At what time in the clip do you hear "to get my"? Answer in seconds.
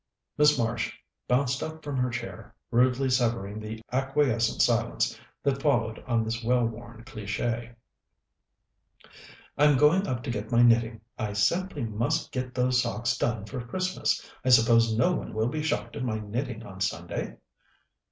10.23-10.63